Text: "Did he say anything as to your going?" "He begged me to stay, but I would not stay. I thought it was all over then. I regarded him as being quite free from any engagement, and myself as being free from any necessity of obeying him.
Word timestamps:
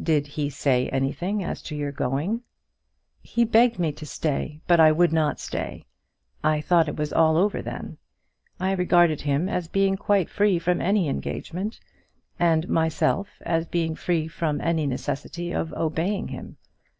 "Did 0.00 0.28
he 0.28 0.50
say 0.50 0.88
anything 0.90 1.42
as 1.42 1.60
to 1.62 1.74
your 1.74 1.90
going?" 1.90 2.42
"He 3.22 3.42
begged 3.44 3.76
me 3.76 3.90
to 3.94 4.06
stay, 4.06 4.60
but 4.68 4.78
I 4.78 4.92
would 4.92 5.12
not 5.12 5.40
stay. 5.40 5.84
I 6.44 6.60
thought 6.60 6.86
it 6.86 6.94
was 6.96 7.12
all 7.12 7.36
over 7.36 7.60
then. 7.60 7.98
I 8.60 8.70
regarded 8.70 9.22
him 9.22 9.48
as 9.48 9.66
being 9.66 9.96
quite 9.96 10.30
free 10.30 10.60
from 10.60 10.80
any 10.80 11.08
engagement, 11.08 11.80
and 12.38 12.68
myself 12.68 13.30
as 13.42 13.66
being 13.66 13.96
free 13.96 14.28
from 14.28 14.60
any 14.60 14.86
necessity 14.86 15.50
of 15.50 15.72
obeying 15.72 16.28
him. 16.28 16.56